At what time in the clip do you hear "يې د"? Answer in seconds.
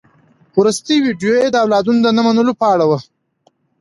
1.41-1.55